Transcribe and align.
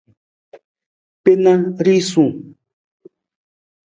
Gbena 1.21 1.53
risung. 1.85 2.33